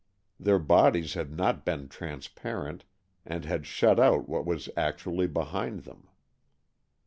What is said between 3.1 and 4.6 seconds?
and had shut out what